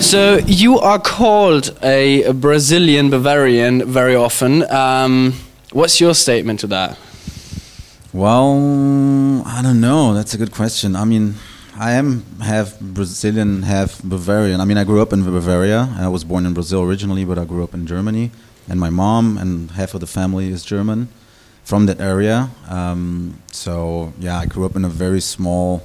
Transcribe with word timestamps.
So 0.00 0.38
you 0.46 0.78
are 0.78 1.00
called 1.00 1.76
a 1.82 2.30
Brazilian 2.32 3.10
Bavarian 3.10 3.84
very 3.90 4.14
often. 4.14 4.62
Um, 4.70 5.34
what's 5.72 6.00
your 6.00 6.14
statement 6.14 6.60
to 6.60 6.68
that? 6.68 6.96
Well, 8.12 9.42
I 9.44 9.62
don't 9.62 9.80
know. 9.80 10.14
That's 10.14 10.32
a 10.32 10.38
good 10.38 10.52
question. 10.52 10.94
I 10.94 11.04
mean, 11.04 11.34
I 11.76 11.92
am 11.92 12.24
half 12.40 12.78
Brazilian, 12.80 13.62
half 13.64 14.00
Bavarian. 14.02 14.60
I 14.60 14.64
mean, 14.64 14.78
I 14.78 14.84
grew 14.84 15.02
up 15.02 15.12
in 15.12 15.24
Bavaria. 15.24 15.94
I 15.98 16.08
was 16.08 16.24
born 16.24 16.46
in 16.46 16.54
Brazil 16.54 16.82
originally, 16.82 17.24
but 17.24 17.36
I 17.36 17.44
grew 17.44 17.64
up 17.64 17.74
in 17.74 17.86
Germany. 17.86 18.30
And 18.68 18.80
my 18.80 18.90
mom 18.90 19.36
and 19.36 19.72
half 19.72 19.92
of 19.92 20.00
the 20.00 20.06
family 20.06 20.50
is 20.50 20.64
German 20.64 21.08
from 21.66 21.86
that 21.86 22.00
area. 22.00 22.48
Um, 22.70 23.42
so 23.52 24.12
yeah, 24.20 24.38
I 24.38 24.46
grew 24.46 24.64
up 24.64 24.76
in 24.76 24.84
a 24.84 24.88
very 24.88 25.20
small 25.20 25.82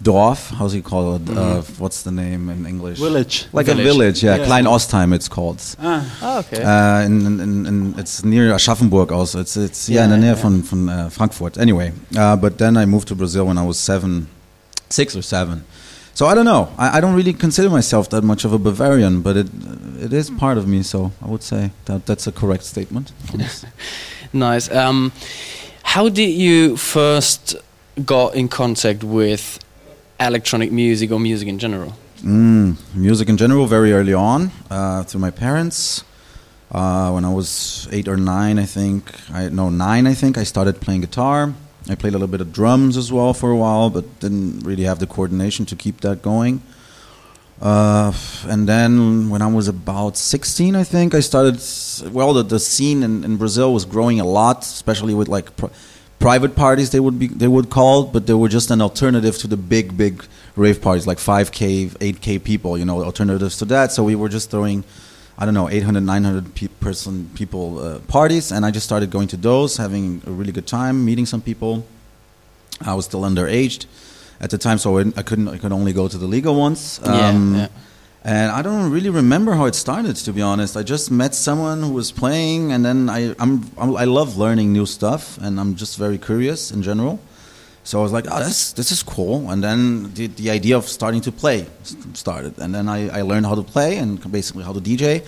Dorf. 0.00 0.50
How's 0.50 0.72
he 0.74 0.82
called? 0.82 1.24
Mm 1.24 1.38
uh, 1.38 1.62
what's 1.82 2.02
the 2.02 2.12
name 2.12 2.48
in 2.50 2.66
English? 2.66 2.98
Village. 2.98 3.46
Like 3.52 3.66
village. 3.66 3.86
a 3.86 3.90
village, 3.90 4.22
yeah. 4.22 4.36
yeah. 4.36 4.44
Klein 4.44 4.66
Ostheim, 4.66 5.12
it's 5.14 5.28
called. 5.28 5.60
Ah, 5.80 6.02
oh, 6.22 6.38
okay. 6.40 6.62
Uh, 6.62 7.00
in, 7.06 7.40
in, 7.40 7.66
in, 7.66 7.98
it's 7.98 8.22
near 8.22 8.52
Aschaffenburg 8.52 9.10
also. 9.10 9.40
It's 9.40 9.56
it's 9.56 9.88
yeah, 9.88 9.96
yeah 9.96 10.04
in 10.04 10.10
the 10.10 10.18
near 10.18 10.34
yeah. 10.36 10.42
from 10.42 10.62
from 10.62 10.88
uh, 10.88 11.08
Frankfurt. 11.08 11.58
Anyway, 11.58 11.92
uh, 12.16 12.36
but 12.36 12.58
then 12.58 12.76
I 12.76 12.84
moved 12.86 13.08
to 13.08 13.16
Brazil 13.16 13.46
when 13.46 13.58
I 13.58 13.66
was 13.66 13.78
seven, 13.78 14.28
six 14.88 15.16
or 15.16 15.22
seven. 15.22 15.64
So 16.14 16.26
I 16.26 16.34
don't 16.34 16.48
know. 16.52 16.68
I, 16.76 16.98
I 16.98 17.00
don't 17.00 17.14
really 17.14 17.32
consider 17.32 17.70
myself 17.70 18.08
that 18.10 18.22
much 18.22 18.44
of 18.44 18.52
a 18.52 18.58
Bavarian, 18.58 19.22
but 19.22 19.36
it 19.36 19.48
it 20.06 20.12
is 20.12 20.30
part 20.30 20.58
of 20.58 20.66
me. 20.68 20.82
So 20.82 20.98
I 21.24 21.26
would 21.32 21.42
say 21.42 21.70
that 21.86 22.06
that's 22.06 22.26
a 22.26 22.32
correct 22.32 22.64
statement. 22.64 23.12
nice. 24.32 24.70
Um, 24.70 25.12
how 25.82 26.08
did 26.08 26.30
you 26.30 26.76
first 26.76 27.56
got 28.04 28.34
in 28.34 28.48
contact 28.48 29.02
with 29.04 29.58
electronic 30.20 30.70
music 30.72 31.10
or 31.10 31.18
music 31.18 31.48
in 31.48 31.58
general? 31.58 31.94
Mm, 32.22 32.76
music 32.94 33.28
in 33.28 33.36
general, 33.36 33.66
very 33.66 33.92
early 33.92 34.14
on, 34.14 34.50
uh, 34.70 35.04
through 35.04 35.20
my 35.20 35.30
parents. 35.30 36.04
Uh, 36.70 37.10
when 37.12 37.24
I 37.24 37.32
was 37.32 37.88
eight 37.92 38.08
or 38.08 38.16
nine, 38.16 38.58
I 38.58 38.66
think, 38.66 39.12
I 39.32 39.48
no 39.48 39.70
nine, 39.70 40.06
I 40.06 40.14
think, 40.14 40.36
I 40.36 40.44
started 40.44 40.80
playing 40.80 41.00
guitar. 41.02 41.54
I 41.88 41.94
played 41.94 42.10
a 42.10 42.18
little 42.18 42.28
bit 42.28 42.42
of 42.42 42.52
drums 42.52 42.96
as 42.96 43.10
well 43.10 43.32
for 43.32 43.50
a 43.50 43.56
while, 43.56 43.88
but 43.88 44.20
didn't 44.20 44.60
really 44.60 44.82
have 44.84 44.98
the 44.98 45.06
coordination 45.06 45.64
to 45.66 45.76
keep 45.76 46.00
that 46.02 46.20
going. 46.20 46.60
Uh, 47.60 48.12
and 48.46 48.68
then 48.68 49.30
when 49.30 49.42
I 49.42 49.48
was 49.48 49.66
about 49.66 50.16
16, 50.16 50.76
I 50.76 50.84
think 50.84 51.14
I 51.14 51.20
started. 51.20 51.60
Well, 52.12 52.32
the, 52.32 52.44
the 52.44 52.60
scene 52.60 53.02
in, 53.02 53.24
in 53.24 53.36
Brazil 53.36 53.74
was 53.74 53.84
growing 53.84 54.20
a 54.20 54.24
lot, 54.24 54.62
especially 54.62 55.12
with 55.12 55.28
like 55.28 55.50
private 56.20 56.54
parties 56.56 56.90
they 56.90 57.00
would 57.00 57.18
be 57.18 57.28
they 57.28 57.48
would 57.48 57.70
call, 57.70 58.04
but 58.04 58.26
they 58.26 58.34
were 58.34 58.48
just 58.48 58.70
an 58.70 58.80
alternative 58.80 59.38
to 59.38 59.46
the 59.48 59.56
big 59.56 59.96
big 59.96 60.24
rave 60.56 60.80
parties 60.80 61.06
like 61.06 61.18
5k, 61.18 61.90
8k 61.90 62.42
people, 62.44 62.78
you 62.78 62.84
know, 62.84 63.02
alternatives 63.02 63.56
to 63.58 63.64
that. 63.66 63.92
So 63.92 64.04
we 64.04 64.14
were 64.14 64.28
just 64.28 64.50
throwing 64.50 64.84
I 65.36 65.44
don't 65.44 65.54
know 65.54 65.68
800 65.68 66.00
900 66.00 66.54
pe- 66.54 66.68
person 66.80 67.30
people 67.34 67.78
uh, 67.80 67.98
parties 68.00 68.52
and 68.52 68.64
I 68.64 68.70
just 68.70 68.86
started 68.86 69.10
going 69.10 69.28
to 69.28 69.36
those, 69.36 69.76
having 69.76 70.22
a 70.26 70.30
really 70.30 70.52
good 70.52 70.66
time, 70.66 71.04
meeting 71.04 71.26
some 71.26 71.42
people. 71.42 71.84
I 72.80 72.94
was 72.94 73.06
still 73.06 73.22
underaged 73.22 73.86
at 74.40 74.50
the 74.50 74.58
time, 74.58 74.78
so 74.78 74.98
I 74.98 75.22
couldn't 75.22 75.48
I 75.48 75.58
could 75.58 75.72
only 75.72 75.92
go 75.92 76.08
to 76.08 76.18
the 76.18 76.26
legal 76.26 76.54
ones. 76.54 77.00
Um, 77.04 77.54
yeah, 77.54 77.60
yeah. 77.60 77.68
And 78.24 78.50
I 78.50 78.62
don't 78.62 78.90
really 78.90 79.10
remember 79.10 79.54
how 79.54 79.66
it 79.66 79.74
started, 79.74 80.16
to 80.16 80.32
be 80.32 80.42
honest. 80.42 80.76
I 80.76 80.82
just 80.82 81.10
met 81.10 81.34
someone 81.34 81.82
who 81.82 81.92
was 81.92 82.12
playing, 82.12 82.72
and 82.72 82.84
then 82.84 83.08
I, 83.08 83.34
I'm, 83.38 83.70
I'm 83.78 83.96
i 83.96 84.04
love 84.04 84.36
learning 84.36 84.72
new 84.72 84.86
stuff, 84.86 85.38
and 85.38 85.58
I'm 85.58 85.76
just 85.76 85.96
very 85.96 86.18
curious 86.18 86.70
in 86.70 86.82
general. 86.82 87.20
So 87.84 88.00
I 88.00 88.02
was 88.02 88.12
like, 88.12 88.26
oh, 88.30 88.40
this, 88.40 88.72
this 88.74 88.92
is 88.92 89.02
cool. 89.02 89.50
And 89.50 89.64
then 89.64 90.12
the, 90.12 90.26
the 90.26 90.50
idea 90.50 90.76
of 90.76 90.84
starting 90.84 91.22
to 91.22 91.32
play 91.32 91.64
started. 92.12 92.58
And 92.58 92.74
then 92.74 92.86
I, 92.86 93.08
I 93.08 93.22
learned 93.22 93.46
how 93.46 93.54
to 93.54 93.62
play 93.62 93.96
and 93.96 94.20
basically 94.30 94.62
how 94.62 94.74
to 94.74 94.80
DJ. 94.80 95.24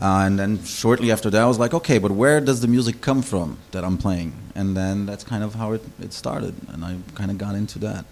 Uh, 0.00 0.24
and 0.24 0.38
then 0.38 0.62
shortly 0.64 1.12
after 1.12 1.28
that, 1.28 1.42
I 1.42 1.46
was 1.46 1.58
like, 1.58 1.74
okay, 1.74 1.98
but 1.98 2.10
where 2.10 2.40
does 2.40 2.60
the 2.62 2.68
music 2.68 3.02
come 3.02 3.20
from 3.20 3.58
that 3.72 3.84
I'm 3.84 3.98
playing? 3.98 4.32
And 4.54 4.74
then 4.74 5.04
that's 5.04 5.24
kind 5.24 5.44
of 5.44 5.54
how 5.54 5.72
it, 5.72 5.82
it 6.00 6.12
started. 6.14 6.54
And 6.68 6.84
I 6.84 6.96
kind 7.14 7.30
of 7.30 7.36
got 7.36 7.54
into 7.54 7.78
that. 7.80 8.06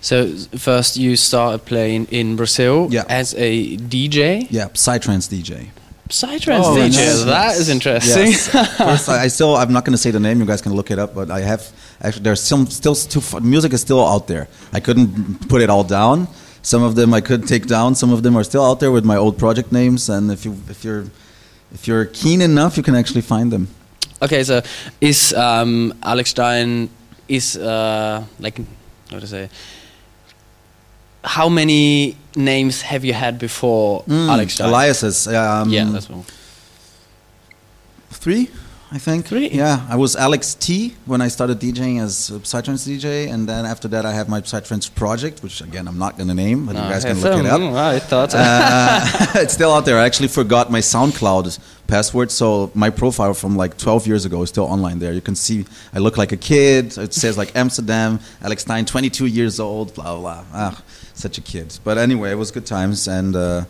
So 0.00 0.34
first 0.56 0.96
you 0.96 1.16
started 1.16 1.66
playing 1.66 2.06
in 2.06 2.36
Brazil 2.36 2.88
yeah. 2.90 3.04
as 3.08 3.34
a 3.34 3.76
DJ? 3.76 4.46
Yeah, 4.50 4.68
Psytrance 4.68 5.28
DJ. 5.28 5.68
Psytrance 6.08 6.64
oh, 6.64 6.76
DJ. 6.76 6.96
Nice. 6.96 7.24
That 7.24 7.56
is 7.56 7.68
interesting. 7.68 8.26
Yes. 8.26 8.48
First, 8.78 9.08
I, 9.08 9.24
I, 9.24 9.28
still 9.28 9.56
I'm 9.56 9.72
not 9.72 9.84
going 9.84 9.94
to 9.94 9.98
say 9.98 10.10
the 10.10 10.20
name. 10.20 10.38
You 10.38 10.46
guys 10.46 10.60
can 10.62 10.74
look 10.74 10.90
it 10.90 10.98
up. 10.98 11.14
But 11.14 11.30
I 11.30 11.40
have 11.40 11.72
actually 12.00 12.22
there's 12.22 12.42
some 12.42 12.66
still 12.66 12.94
too 12.94 13.40
music 13.40 13.72
is 13.72 13.80
still 13.80 14.06
out 14.06 14.28
there. 14.28 14.48
I 14.72 14.80
couldn't 14.80 15.48
put 15.48 15.62
it 15.62 15.70
all 15.70 15.82
down. 15.82 16.28
Some 16.60 16.82
of 16.82 16.94
them 16.94 17.14
I 17.14 17.20
could 17.20 17.46
take 17.46 17.66
down. 17.66 17.94
Some 17.94 18.12
of 18.12 18.22
them 18.22 18.36
are 18.36 18.44
still 18.44 18.64
out 18.64 18.80
there 18.80 18.92
with 18.92 19.04
my 19.04 19.16
old 19.16 19.38
project 19.38 19.72
names. 19.72 20.08
And 20.10 20.30
if 20.30 20.44
you 20.44 20.56
if 20.68 20.84
you're 20.84 21.06
if 21.74 21.86
you're 21.88 22.06
keen 22.06 22.40
enough, 22.40 22.76
you 22.76 22.82
can 22.82 22.94
actually 22.94 23.20
find 23.20 23.52
them. 23.52 23.68
Okay, 24.22 24.42
so 24.44 24.62
is 25.00 25.34
um, 25.34 25.92
Alex 26.02 26.30
Stein 26.30 26.88
is 27.28 27.56
uh, 27.56 28.24
like 28.38 28.58
what 29.10 29.20
to 29.20 29.26
say? 29.26 29.50
How 31.24 31.48
many 31.48 32.16
names 32.36 32.82
have 32.82 33.04
you 33.04 33.12
had 33.12 33.38
before 33.38 34.02
mm, 34.04 34.28
Alex 34.28 34.54
Stein? 34.54 34.68
Aliases. 34.68 35.26
Um, 35.28 35.70
yeah, 35.70 35.84
that's 35.84 36.08
one. 36.08 36.24
Three. 38.10 38.48
I 38.94 38.98
think. 38.98 39.28
Yeah, 39.32 39.84
I 39.90 39.96
was 39.96 40.14
Alex 40.14 40.54
T 40.54 40.94
when 41.04 41.20
I 41.20 41.26
started 41.26 41.58
DJing 41.58 42.00
as 42.00 42.30
a 42.30 42.34
Psytrance 42.34 42.86
DJ, 42.86 43.28
and 43.28 43.48
then 43.48 43.66
after 43.66 43.88
that 43.88 44.06
I 44.06 44.12
have 44.12 44.28
my 44.28 44.40
Psytrance 44.40 44.88
project, 44.94 45.42
which 45.42 45.60
again 45.60 45.88
I'm 45.88 45.98
not 45.98 46.16
going 46.16 46.28
to 46.28 46.34
name, 46.34 46.66
but 46.66 46.74
no, 46.74 46.84
you 46.84 46.90
guys 46.90 47.04
can 47.04 47.20
look 47.20 47.40
it 47.40 47.46
up. 47.46 47.60
I 47.60 47.98
thought 47.98 48.32
uh, 48.36 49.00
it's 49.42 49.52
still 49.52 49.72
out 49.72 49.84
there. 49.84 49.98
I 49.98 50.04
actually 50.04 50.28
forgot 50.28 50.70
my 50.70 50.78
SoundCloud 50.78 51.58
password, 51.88 52.30
so 52.30 52.70
my 52.72 52.88
profile 52.88 53.34
from 53.34 53.56
like 53.56 53.76
12 53.78 54.06
years 54.06 54.24
ago 54.26 54.42
is 54.42 54.50
still 54.50 54.66
online 54.66 55.00
there. 55.00 55.12
You 55.12 55.20
can 55.20 55.34
see 55.34 55.66
I 55.92 55.98
look 55.98 56.16
like 56.16 56.30
a 56.30 56.36
kid. 56.36 56.96
It 56.96 57.14
says 57.14 57.36
like 57.36 57.56
Amsterdam, 57.56 58.20
Alex 58.42 58.62
Stein, 58.62 58.84
22 58.84 59.26
years 59.26 59.58
old, 59.58 59.92
blah 59.94 60.16
blah. 60.16 60.44
Ah, 60.52 60.80
such 61.14 61.36
a 61.36 61.40
kid. 61.40 61.76
But 61.82 61.98
anyway, 61.98 62.30
it 62.30 62.38
was 62.38 62.52
good 62.52 62.66
times 62.66 63.08
and. 63.08 63.34
Uh, 63.34 63.64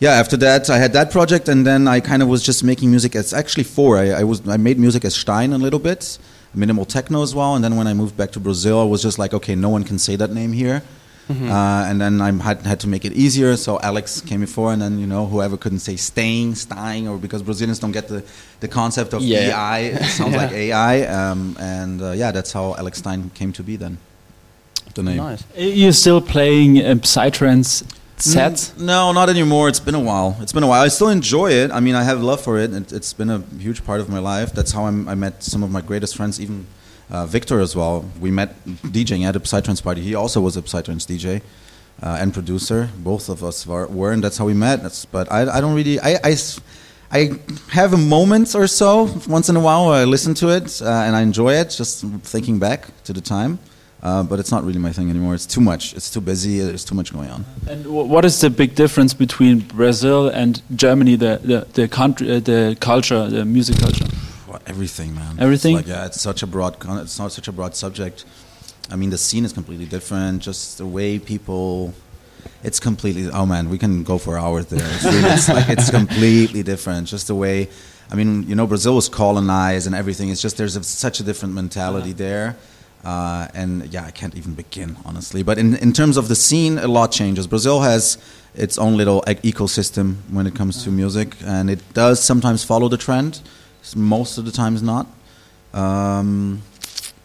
yeah, 0.00 0.12
after 0.12 0.36
that, 0.38 0.70
I 0.70 0.78
had 0.78 0.94
that 0.94 1.10
project, 1.10 1.46
and 1.48 1.66
then 1.66 1.86
I 1.86 2.00
kind 2.00 2.22
of 2.22 2.28
was 2.28 2.42
just 2.42 2.64
making 2.64 2.90
music 2.90 3.14
It's 3.14 3.34
actually 3.34 3.64
four. 3.64 3.98
I, 3.98 4.08
I, 4.20 4.24
was 4.24 4.46
I 4.48 4.56
made 4.56 4.78
music 4.78 5.04
as 5.04 5.14
Stein 5.14 5.52
a 5.52 5.58
little 5.58 5.78
bit, 5.78 6.18
minimal 6.54 6.86
techno 6.86 7.22
as 7.22 7.34
well, 7.34 7.54
and 7.54 7.62
then 7.62 7.76
when 7.76 7.86
I 7.86 7.92
moved 7.92 8.16
back 8.16 8.32
to 8.32 8.40
Brazil, 8.40 8.80
I 8.80 8.84
was 8.84 9.02
just 9.02 9.18
like, 9.18 9.34
okay, 9.34 9.54
no 9.54 9.68
one 9.68 9.84
can 9.84 9.98
say 9.98 10.16
that 10.16 10.30
name 10.30 10.52
here. 10.52 10.82
Mm-hmm. 11.28 11.50
Uh, 11.50 11.84
and 11.84 12.00
then 12.00 12.20
I 12.22 12.32
had, 12.32 12.62
had 12.62 12.80
to 12.80 12.88
make 12.88 13.04
it 13.04 13.12
easier, 13.12 13.56
so 13.56 13.78
Alex 13.80 14.22
came 14.22 14.40
before, 14.40 14.72
and 14.72 14.80
then 14.80 14.98
you 14.98 15.06
know 15.06 15.26
whoever 15.26 15.58
couldn't 15.58 15.80
say 15.80 15.96
Stein, 15.96 16.54
Stein, 16.54 17.06
or 17.06 17.18
because 17.18 17.42
Brazilians 17.42 17.78
don't 17.78 17.92
get 17.92 18.08
the, 18.08 18.24
the 18.60 18.68
concept 18.68 19.12
of 19.12 19.22
yeah. 19.22 19.50
AI, 19.50 19.78
it 19.80 20.02
sounds 20.04 20.32
yeah. 20.34 20.36
like 20.38 20.52
AI, 20.52 21.02
um, 21.02 21.56
and 21.60 22.00
uh, 22.00 22.12
yeah, 22.12 22.32
that's 22.32 22.52
how 22.52 22.74
Alex 22.74 22.98
Stein 22.98 23.30
came 23.34 23.52
to 23.52 23.62
be 23.62 23.76
then. 23.76 23.98
The 24.94 25.02
name. 25.04 25.18
Nice. 25.18 25.44
You're 25.56 25.92
still 25.92 26.20
playing 26.20 26.78
uh, 26.78 26.94
Psytrance 26.94 27.84
set? 28.22 28.72
No, 28.78 29.12
not 29.12 29.28
anymore. 29.28 29.68
It's 29.68 29.80
been 29.80 29.94
a 29.94 30.00
while. 30.00 30.36
It's 30.40 30.52
been 30.52 30.62
a 30.62 30.66
while. 30.66 30.82
I 30.82 30.88
still 30.88 31.08
enjoy 31.08 31.52
it. 31.52 31.70
I 31.70 31.80
mean, 31.80 31.94
I 31.94 32.02
have 32.04 32.22
love 32.22 32.40
for 32.40 32.58
it. 32.58 32.72
it 32.72 32.90
has 32.90 33.12
been 33.12 33.30
a 33.30 33.38
huge 33.58 33.84
part 33.84 34.00
of 34.00 34.08
my 34.08 34.18
life. 34.18 34.52
That's 34.52 34.72
how 34.72 34.86
I'm, 34.86 35.08
i 35.08 35.14
met 35.14 35.42
some 35.42 35.62
of 35.62 35.70
my 35.70 35.80
greatest 35.80 36.16
friends, 36.16 36.40
even 36.40 36.66
uh, 37.10 37.26
Victor 37.26 37.60
as 37.60 37.74
well. 37.74 38.04
We 38.20 38.30
met 38.30 38.64
DJing 38.66 39.24
at 39.24 39.36
a 39.36 39.40
Psytrance 39.40 39.82
party. 39.82 40.00
He 40.02 40.14
also 40.14 40.40
was 40.40 40.56
a 40.56 40.62
Psytrance 40.62 41.06
DJ 41.06 41.42
uh, 42.02 42.18
and 42.20 42.32
producer. 42.32 42.90
Both 42.98 43.28
of 43.28 43.42
us 43.42 43.66
were, 43.66 43.86
were, 43.86 44.12
and 44.12 44.22
that's 44.22 44.38
how 44.38 44.46
we 44.46 44.54
met. 44.54 44.82
That's, 44.82 45.04
but 45.04 45.30
I, 45.30 45.56
I 45.56 45.60
don't 45.60 45.74
really. 45.74 46.00
I, 46.00 46.18
I, 46.24 46.36
I 47.12 47.30
have 47.70 47.92
a 47.92 47.98
moment 47.98 48.54
or 48.54 48.66
so 48.66 49.08
once 49.28 49.48
in 49.48 49.56
a 49.56 49.60
while 49.60 49.86
where 49.86 49.96
I 50.00 50.04
listen 50.04 50.32
to 50.34 50.48
it 50.50 50.80
uh, 50.80 50.88
and 50.88 51.16
I 51.16 51.22
enjoy 51.22 51.54
it, 51.54 51.70
just 51.70 52.04
thinking 52.22 52.58
back 52.58 52.86
to 53.04 53.12
the 53.12 53.20
time. 53.20 53.58
Uh, 54.02 54.22
but 54.22 54.40
it's 54.40 54.50
not 54.50 54.64
really 54.64 54.78
my 54.78 54.92
thing 54.92 55.10
anymore. 55.10 55.34
It's 55.34 55.46
too 55.46 55.60
much. 55.60 55.94
It's 55.94 56.10
too 56.10 56.22
busy. 56.22 56.60
There's 56.60 56.84
too 56.84 56.94
much 56.94 57.12
going 57.12 57.28
on. 57.28 57.44
And 57.68 57.86
what 57.86 58.24
is 58.24 58.40
the 58.40 58.48
big 58.48 58.74
difference 58.74 59.12
between 59.12 59.60
Brazil 59.60 60.28
and 60.28 60.62
Germany? 60.74 61.16
The 61.16 61.40
the, 61.42 61.66
the 61.74 61.88
country, 61.88 62.30
uh, 62.30 62.40
the 62.40 62.76
culture, 62.80 63.28
the 63.28 63.44
music 63.44 63.78
culture. 63.78 64.06
Well, 64.48 64.60
everything, 64.66 65.14
man. 65.14 65.36
Everything. 65.38 65.76
It's 65.76 65.88
like, 65.88 65.96
yeah, 65.96 66.06
it's 66.06 66.20
such 66.20 66.42
a 66.42 66.46
broad. 66.46 66.76
It's 67.02 67.18
not 67.18 67.32
such 67.32 67.48
a 67.48 67.52
broad 67.52 67.76
subject. 67.76 68.24
I 68.90 68.96
mean, 68.96 69.10
the 69.10 69.18
scene 69.18 69.44
is 69.44 69.52
completely 69.52 69.86
different. 69.86 70.42
Just 70.42 70.78
the 70.78 70.86
way 70.86 71.18
people. 71.18 71.92
It's 72.62 72.80
completely. 72.80 73.28
Oh 73.30 73.44
man, 73.44 73.68
we 73.68 73.76
can 73.76 74.02
go 74.02 74.16
for 74.16 74.38
hours 74.38 74.66
there. 74.66 74.88
It's, 74.94 75.04
really, 75.04 75.28
it's 75.28 75.48
like 75.50 75.68
it's 75.68 75.90
completely 76.00 76.62
different. 76.62 77.06
Just 77.06 77.26
the 77.26 77.34
way. 77.34 77.68
I 78.10 78.14
mean, 78.14 78.48
you 78.48 78.54
know, 78.54 78.66
Brazil 78.66 78.96
was 78.96 79.10
colonized 79.10 79.86
and 79.86 79.94
everything. 79.94 80.30
It's 80.30 80.40
just 80.40 80.56
there's 80.56 80.74
a, 80.74 80.82
such 80.82 81.20
a 81.20 81.22
different 81.22 81.54
mentality 81.54 82.08
yeah. 82.08 82.14
there 82.16 82.56
uh, 83.04 83.48
and 83.54 83.92
yeah, 83.92 84.04
I 84.04 84.10
can't 84.10 84.34
even 84.34 84.54
begin, 84.54 84.96
honestly. 85.04 85.42
But 85.42 85.58
in, 85.58 85.76
in 85.76 85.92
terms 85.92 86.16
of 86.16 86.28
the 86.28 86.36
scene, 86.36 86.78
a 86.78 86.88
lot 86.88 87.12
changes. 87.12 87.46
Brazil 87.46 87.80
has 87.80 88.18
its 88.54 88.78
own 88.78 88.96
little 88.96 89.22
ecosystem 89.22 90.16
when 90.30 90.46
it 90.46 90.54
comes 90.54 90.84
to 90.84 90.90
music, 90.90 91.36
and 91.44 91.70
it 91.70 91.80
does 91.94 92.22
sometimes 92.22 92.64
follow 92.64 92.88
the 92.88 92.98
trend, 92.98 93.40
most 93.96 94.38
of 94.38 94.44
the 94.44 94.52
times 94.52 94.82
not. 94.82 95.06
Um, 95.72 96.62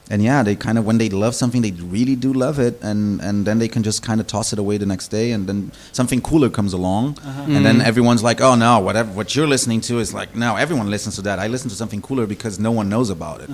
and 0.10 0.24
yeah, 0.24 0.44
they 0.44 0.56
kind 0.56 0.78
of 0.78 0.86
when 0.86 1.00
they 1.00 1.10
love 1.10 1.34
something, 1.34 1.64
they 1.64 1.72
really 1.72 2.16
do 2.16 2.32
love 2.32 2.60
it, 2.60 2.80
and 2.84 3.20
and 3.22 3.46
then 3.46 3.58
they 3.58 3.68
can 3.68 3.82
just 3.82 4.04
kind 4.04 4.22
of 4.22 4.28
toss 4.28 4.54
it 4.54 4.60
away 4.60 4.78
the 4.78 4.86
next 4.86 5.08
day, 5.08 5.32
and 5.32 5.48
then 5.48 5.72
something 5.94 6.22
cooler 6.22 6.50
comes 6.50 6.74
along, 6.74 7.18
and 7.26 7.66
then 7.66 7.82
everyone's 7.82 8.22
like, 8.22 8.40
oh 8.40 8.54
no, 8.56 8.80
whatever 8.80 9.12
what 9.12 9.36
you're 9.36 9.48
listening 9.48 9.82
to 9.82 9.98
is 10.00 10.14
like 10.14 10.36
no, 10.36 10.58
everyone 10.58 10.92
listens 10.92 11.16
to 11.16 11.24
that. 11.24 11.40
I 11.40 11.48
listen 11.48 11.70
to 11.72 11.76
something 11.76 12.02
cooler 12.04 12.28
because 12.28 12.60
no 12.60 12.72
one 12.72 12.88
knows 12.88 13.10
about 13.10 13.42
it. 13.42 13.50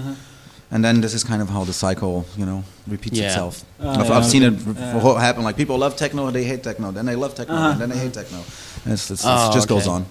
And 0.74 0.84
then 0.86 1.02
this 1.02 1.14
is 1.14 1.24
kind 1.24 1.42
of 1.42 1.50
how 1.50 1.66
the 1.66 1.74
cycle, 1.74 2.26
you 2.38 2.46
know, 2.46 2.64
repeats 2.88 3.18
Yeah. 3.20 3.28
itself. 3.28 3.64
Ah, 3.84 4.00
I've, 4.00 4.08
yeah, 4.08 4.18
I've 4.18 4.26
seen 4.26 4.44
it 4.44 4.54
okay. 4.68 5.00
r- 5.08 5.20
happen. 5.20 5.44
Like 5.44 5.58
people 5.58 5.78
love 5.78 5.96
techno, 5.98 6.28
and 6.28 6.36
they 6.36 6.46
hate 6.46 6.64
techno. 6.64 6.92
Then 6.92 7.06
they 7.06 7.16
love 7.16 7.36
techno, 7.36 7.56
Uh-huh. 7.56 7.72
and 7.72 7.82
then 7.82 7.90
they 7.90 7.98
hate 7.98 8.14
techno. 8.14 8.38
And 8.86 8.94
it's, 8.94 9.12
it's, 9.12 9.24
Oh, 9.26 9.50
it 9.50 9.54
just 9.54 9.68
goes 9.68 9.86
on. 9.88 10.06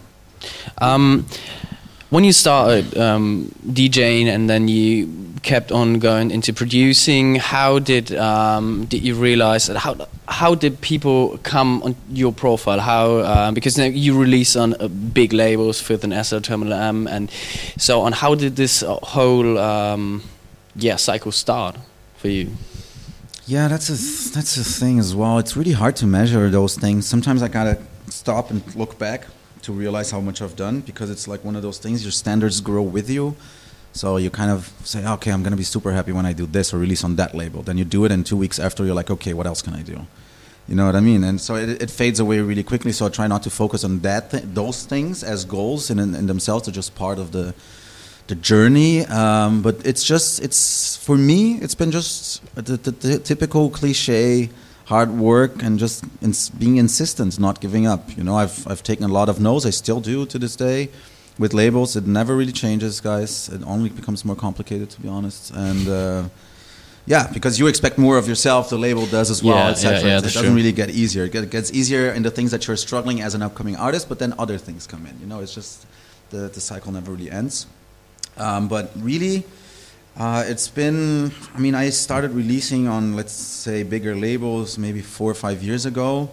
Um, 0.78 1.24
when 2.10 2.24
you 2.24 2.32
started 2.32 2.96
um, 2.98 3.50
DJing 3.72 4.26
and 4.26 4.48
then 4.50 4.68
you 4.68 5.08
kept 5.42 5.72
on 5.72 5.98
going 5.98 6.30
into 6.30 6.52
producing, 6.52 7.36
how 7.36 7.78
did 7.78 8.12
um, 8.16 8.84
did 8.86 9.02
you 9.02 9.14
realize 9.14 9.66
that 9.66 9.78
how 9.78 9.96
how 10.28 10.54
did 10.54 10.80
people 10.80 11.38
come 11.42 11.82
on 11.82 11.94
your 12.12 12.32
profile? 12.32 12.80
How 12.80 13.16
uh, 13.18 13.50
because 13.52 13.78
now 13.78 13.84
you 13.86 14.18
release 14.20 14.56
on 14.56 14.74
uh, 14.80 14.88
big 14.88 15.32
labels, 15.32 15.80
Filth 15.80 16.04
on 16.04 16.12
Acid, 16.12 16.44
Terminal 16.44 16.74
M, 16.74 17.06
and 17.06 17.30
so 17.78 18.00
on. 18.02 18.12
How 18.12 18.34
did 18.34 18.56
this 18.56 18.82
uh, 18.82 18.96
whole 19.02 19.56
um, 19.58 20.22
yeah 20.74 20.96
cycle 20.96 21.32
start 21.32 21.76
for 22.16 22.28
you? 22.28 22.50
Yeah, 23.46 23.68
that's 23.68 23.88
a 23.88 24.32
that's 24.34 24.56
a 24.56 24.64
thing 24.64 24.98
as 24.98 25.14
well. 25.14 25.38
It's 25.38 25.56
really 25.56 25.72
hard 25.72 25.96
to 25.96 26.06
measure 26.06 26.48
those 26.50 26.76
things. 26.76 27.06
Sometimes 27.06 27.42
I 27.42 27.48
gotta 27.48 27.78
stop 28.08 28.50
and 28.50 28.62
look 28.76 28.98
back 28.98 29.26
to 29.62 29.72
realize 29.72 30.10
how 30.10 30.20
much 30.20 30.40
I've 30.40 30.56
done 30.56 30.80
because 30.80 31.10
it's 31.10 31.26
like 31.26 31.44
one 31.44 31.56
of 31.56 31.62
those 31.62 31.78
things. 31.78 32.02
Your 32.04 32.12
standards 32.12 32.60
grow 32.60 32.82
with 32.82 33.10
you, 33.10 33.34
so 33.92 34.18
you 34.18 34.30
kind 34.30 34.50
of 34.50 34.72
say, 34.84 35.04
okay, 35.04 35.32
I'm 35.32 35.42
gonna 35.42 35.56
be 35.56 35.64
super 35.64 35.92
happy 35.92 36.12
when 36.12 36.26
I 36.26 36.32
do 36.32 36.46
this 36.46 36.72
or 36.72 36.78
release 36.78 37.02
on 37.02 37.16
that 37.16 37.34
label. 37.34 37.62
Then 37.62 37.76
you 37.76 37.84
do 37.84 38.04
it, 38.04 38.12
and 38.12 38.24
two 38.24 38.36
weeks 38.36 38.58
after, 38.58 38.84
you're 38.84 38.94
like, 38.94 39.10
okay, 39.10 39.34
what 39.34 39.46
else 39.46 39.62
can 39.62 39.74
I 39.74 39.82
do? 39.82 40.06
You 40.68 40.76
know 40.76 40.86
what 40.86 40.94
I 40.94 41.00
mean? 41.00 41.24
And 41.24 41.40
so 41.40 41.56
it, 41.56 41.82
it 41.82 41.90
fades 41.90 42.20
away 42.20 42.38
really 42.38 42.62
quickly. 42.62 42.92
So 42.92 43.06
I 43.06 43.08
try 43.08 43.26
not 43.26 43.42
to 43.42 43.50
focus 43.50 43.82
on 43.82 43.98
that 44.00 44.30
th- 44.30 44.44
those 44.46 44.84
things 44.84 45.24
as 45.24 45.44
goals 45.44 45.90
in, 45.90 45.98
in, 45.98 46.14
in 46.14 46.26
themselves. 46.26 46.66
They're 46.66 46.72
just 46.72 46.94
part 46.94 47.18
of 47.18 47.32
the 47.32 47.54
the 48.30 48.36
journey. 48.50 49.04
Um, 49.06 49.62
but 49.62 49.76
it's 49.90 50.04
just 50.12 50.40
it's 50.46 50.96
for 51.06 51.16
me. 51.30 51.40
It's 51.64 51.76
been 51.80 51.90
just 51.90 52.40
the, 52.54 52.76
the, 52.84 52.90
the 52.92 53.18
typical 53.30 53.70
cliche 53.78 54.48
hard 54.86 55.10
work 55.10 55.62
and 55.62 55.78
just 55.78 56.04
ins- 56.20 56.50
being 56.62 56.76
insistent, 56.78 57.38
not 57.38 57.60
giving 57.60 57.86
up. 57.92 58.02
You 58.16 58.24
know, 58.24 58.36
I've 58.42 58.58
I've 58.70 58.82
taken 58.82 59.04
a 59.10 59.12
lot 59.18 59.28
of 59.28 59.36
no's. 59.38 59.64
I 59.66 59.70
still 59.70 60.00
do 60.00 60.26
to 60.32 60.38
this 60.38 60.56
day. 60.56 60.88
With 61.38 61.54
labels, 61.54 61.96
it 61.96 62.06
never 62.06 62.32
really 62.40 62.52
changes, 62.52 63.00
guys. 63.00 63.48
It 63.48 63.62
only 63.64 63.88
becomes 63.88 64.24
more 64.24 64.36
complicated, 64.36 64.88
to 64.90 65.00
be 65.00 65.08
honest. 65.08 65.50
And 65.54 65.88
uh, 65.88 66.22
yeah, 67.06 67.30
because 67.32 67.58
you 67.60 67.66
expect 67.68 67.96
more 67.96 68.18
of 68.18 68.26
yourself, 68.28 68.68
the 68.68 68.76
label 68.76 69.06
does 69.06 69.30
as 69.30 69.42
well, 69.42 69.56
Yeah, 69.56 69.70
etc. 69.70 69.98
yeah, 70.00 70.06
yeah, 70.06 70.18
it 70.18 70.22
doesn't 70.24 70.44
true. 70.44 70.54
really 70.54 70.72
get 70.72 70.90
easier. 70.90 71.24
It 71.24 71.50
gets 71.50 71.70
easier 71.72 72.12
in 72.16 72.22
the 72.22 72.30
things 72.30 72.50
that 72.50 72.66
you're 72.66 72.76
struggling 72.76 73.22
as 73.22 73.34
an 73.34 73.42
upcoming 73.42 73.76
artist, 73.76 74.04
but 74.10 74.18
then 74.18 74.34
other 74.38 74.58
things 74.58 74.86
come 74.86 75.06
in. 75.10 75.14
You 75.22 75.26
know, 75.30 75.40
it's 75.40 75.54
just 75.60 75.86
the 76.32 76.40
the 76.56 76.60
cycle 76.60 76.92
never 76.92 77.10
really 77.12 77.30
ends. 77.30 77.66
Um, 78.36 78.68
but 78.68 78.90
really, 78.96 79.44
uh, 80.16 80.44
it's 80.46 80.68
been. 80.68 81.32
I 81.54 81.58
mean, 81.58 81.74
I 81.74 81.90
started 81.90 82.32
releasing 82.32 82.88
on 82.88 83.16
let's 83.16 83.32
say 83.32 83.82
bigger 83.82 84.14
labels 84.14 84.78
maybe 84.78 85.02
four 85.02 85.30
or 85.30 85.34
five 85.34 85.62
years 85.62 85.86
ago. 85.86 86.30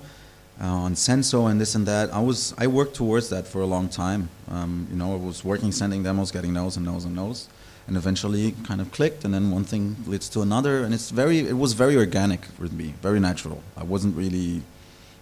Uh, 0.60 0.66
on 0.66 0.96
Senso 0.96 1.52
and 1.52 1.62
this 1.62 1.76
and 1.76 1.86
that, 1.86 2.12
I 2.12 2.20
was 2.20 2.56
I 2.58 2.66
worked 2.66 2.96
towards 2.96 3.30
that 3.30 3.48
for 3.48 3.62
a 3.62 3.68
long 3.68 3.90
time. 3.90 4.30
Um, 4.50 4.88
you 4.90 4.98
know, 4.98 5.14
I 5.14 5.18
was 5.18 5.44
working, 5.44 5.72
sending 5.72 6.02
demos, 6.02 6.32
getting 6.32 6.54
no's 6.54 6.78
and 6.78 6.86
no's 6.86 7.06
and 7.06 7.16
no's, 7.16 7.48
and 7.88 7.96
eventually 7.96 8.56
kind 8.64 8.82
of 8.82 8.92
clicked. 8.92 9.24
And 9.24 9.34
then 9.36 9.52
one 9.52 9.64
thing 9.64 9.96
leads 10.08 10.28
to 10.30 10.42
another, 10.42 10.84
and 10.84 10.96
it's 10.96 11.12
very 11.12 11.40
it 11.40 11.58
was 11.58 11.74
very 11.74 11.96
organic 11.96 12.48
with 12.58 12.74
me, 12.74 12.96
very 13.04 13.20
natural. 13.20 13.62
I 13.76 13.84
wasn't 13.84 14.18
really, 14.18 14.64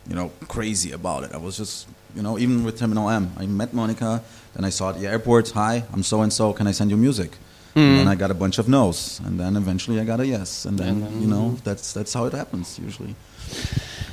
you 0.08 0.16
know, 0.16 0.32
crazy 0.48 0.94
about 0.94 1.26
it. 1.26 1.34
I 1.34 1.38
was 1.38 1.58
just, 1.58 1.88
you 2.16 2.22
know, 2.22 2.38
even 2.40 2.64
with 2.64 2.78
Terminal 2.80 3.10
M, 3.10 3.32
I 3.38 3.46
met 3.46 3.72
Monika, 3.74 4.22
then 4.56 4.66
I 4.66 4.70
saw 4.70 4.90
at 4.92 5.00
the 5.00 5.08
airport, 5.08 5.50
hi, 5.52 5.84
I'm 5.94 6.04
so 6.04 6.22
and 6.22 6.32
so, 6.32 6.54
can 6.54 6.68
I 6.68 6.72
send 6.72 6.90
you 6.92 6.98
music? 6.98 7.32
And 7.78 8.00
then 8.00 8.08
I 8.08 8.16
got 8.16 8.32
a 8.32 8.34
bunch 8.34 8.58
of 8.58 8.70
no's, 8.70 9.20
and 9.26 9.38
then 9.38 9.58
eventually 9.58 10.00
I 10.00 10.06
got 10.06 10.22
a 10.22 10.26
yes, 10.26 10.64
and 10.64 10.80
then 10.80 10.96
you 11.22 11.28
know 11.28 11.58
that's 11.66 11.92
that's 11.92 12.14
how 12.14 12.24
it 12.24 12.32
happens 12.32 12.80
usually. 12.80 13.16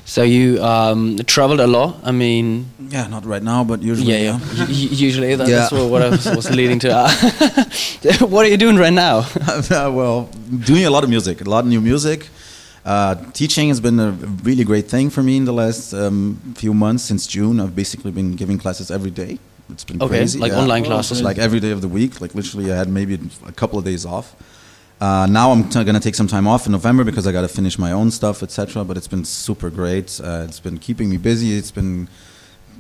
So 0.05 0.25
you 0.25 0.61
um, 0.65 1.17
traveled 1.29 1.61
a 1.61 1.67
lot. 1.69 1.95
I 2.03 2.11
mean, 2.11 2.67
Yeah, 2.91 3.07
not 3.07 3.25
right 3.25 3.43
now, 3.43 3.63
but 3.63 3.81
usually. 3.81 4.11
yeah, 4.13 4.37
yeah. 4.57 4.67
Usually 4.67 5.37
that, 5.37 5.47
Yeah. 5.49 5.57
that's 5.59 5.73
what, 5.73 5.89
what 5.91 6.03
I 6.03 6.09
was, 6.09 6.25
was 6.37 6.51
leading 6.51 6.81
to. 6.81 6.91
What 8.33 8.45
are 8.47 8.49
you 8.49 8.57
doing 8.57 8.77
right 8.77 8.93
now? 8.93 9.25
well, 9.71 10.29
doing 10.67 10.85
a 10.85 10.91
lot 10.91 11.05
of 11.05 11.11
music, 11.11 11.41
a 11.41 11.45
lot 11.49 11.61
of 11.65 11.71
new 11.71 11.81
music. 11.81 12.29
Uh, 12.85 13.15
teaching 13.33 13.69
has 13.69 13.81
been 13.81 14.01
a 14.01 14.11
really 14.43 14.65
great 14.65 14.89
thing 14.89 15.09
for 15.09 15.23
me 15.23 15.37
in 15.37 15.45
the 15.45 15.53
last 15.53 15.95
um, 15.95 16.37
few 16.57 16.75
months. 16.75 17.05
Since 17.05 17.27
June, 17.29 17.61
I've 17.61 17.77
basically 17.77 18.11
been 18.11 18.35
giving 18.35 18.59
classes 18.59 18.91
every 18.91 19.11
day. 19.11 19.39
It's 19.71 19.85
been 19.85 20.03
Okay, 20.03 20.19
crazy. 20.19 20.39
like 20.39 20.53
yeah. 20.53 20.59
online 20.61 20.85
classes. 20.85 21.23
like 21.23 21.39
every 21.39 21.61
day 21.61 21.71
of 21.71 21.81
the 21.81 21.89
week. 21.89 22.21
Like 22.21 22.35
literally, 22.35 22.73
I 22.73 22.77
had 22.77 22.89
maybe 22.89 23.19
a 23.47 23.53
couple 23.53 23.79
of 23.79 23.85
days 23.85 24.05
off. 24.05 24.35
Uh, 25.01 25.27
now 25.31 25.51
I'm 25.53 25.69
t- 25.69 25.83
gonna 25.85 26.01
take 26.01 26.15
some 26.15 26.27
time 26.29 26.47
off 26.47 26.67
in 26.67 26.73
November 26.73 27.03
because 27.05 27.27
I 27.27 27.33
gotta 27.33 27.49
finish 27.49 27.79
my 27.79 27.93
own 27.93 28.11
stuff, 28.11 28.43
etc. 28.43 28.85
But 28.85 28.97
it's 28.97 29.09
been 29.09 29.25
super 29.25 29.71
great. 29.71 30.21
Uh, 30.23 30.45
it's 30.49 30.61
been 30.61 30.79
keeping 30.79 31.09
me 31.09 31.17
busy. 31.17 31.57
It's 31.57 31.71
been 31.73 32.09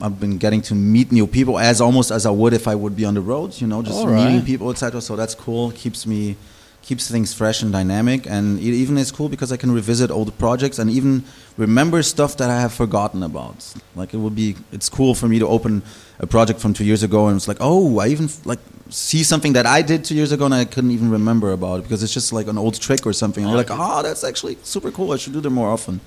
I've 0.00 0.18
been 0.20 0.38
getting 0.38 0.62
to 0.62 0.74
meet 0.74 1.12
new 1.12 1.26
people 1.26 1.58
as 1.58 1.80
almost 1.80 2.10
as 2.10 2.26
I 2.26 2.30
would 2.30 2.52
if 2.54 2.66
I 2.66 2.74
would 2.74 2.96
be 2.96 3.04
on 3.04 3.14
the 3.14 3.20
road. 3.20 3.60
You 3.60 3.66
know, 3.68 3.82
just 3.82 3.98
All 3.98 4.06
meeting 4.06 4.42
people, 4.44 4.70
etc. 4.70 5.00
So 5.00 5.16
that's 5.16 5.34
cool. 5.34 5.70
Keeps 5.72 6.06
me 6.06 6.36
keeps 6.82 7.10
things 7.10 7.32
fresh 7.32 7.62
and 7.62 7.72
dynamic, 7.72 8.26
and 8.26 8.58
it 8.58 8.62
even 8.62 8.98
is 8.98 9.10
cool 9.10 9.28
because 9.28 9.52
I 9.52 9.56
can 9.56 9.72
revisit 9.72 10.10
old 10.10 10.36
projects 10.38 10.78
and 10.78 10.90
even 10.90 11.24
remember 11.56 12.02
stuff 12.02 12.36
that 12.36 12.50
I 12.50 12.60
have 12.60 12.72
forgotten 12.72 13.22
about. 13.22 13.72
Like 13.94 14.12
it 14.12 14.18
would 14.18 14.34
be, 14.34 14.56
it's 14.72 14.88
cool 14.88 15.14
for 15.14 15.28
me 15.28 15.38
to 15.38 15.46
open 15.46 15.82
a 16.18 16.26
project 16.26 16.60
from 16.60 16.74
two 16.74 16.84
years 16.84 17.02
ago 17.02 17.28
and 17.28 17.36
it's 17.36 17.48
like, 17.48 17.58
oh, 17.60 17.98
I 17.98 18.08
even 18.08 18.28
like 18.44 18.58
see 18.90 19.22
something 19.22 19.54
that 19.54 19.66
I 19.66 19.82
did 19.82 20.04
two 20.04 20.14
years 20.14 20.32
ago 20.32 20.44
and 20.44 20.54
I 20.54 20.64
couldn't 20.64 20.90
even 20.90 21.10
remember 21.10 21.52
about 21.52 21.80
it 21.80 21.82
because 21.82 22.02
it's 22.02 22.12
just 22.12 22.32
like 22.32 22.46
an 22.46 22.58
old 22.58 22.80
trick 22.80 23.06
or 23.06 23.12
something. 23.12 23.44
And 23.44 23.50
you're 23.50 23.58
like, 23.58 23.70
oh, 23.70 24.02
that's 24.02 24.24
actually 24.24 24.58
super 24.62 24.90
cool. 24.90 25.12
I 25.12 25.16
should 25.16 25.32
do 25.32 25.40
that 25.40 25.50
more 25.50 25.68
often. 25.68 26.00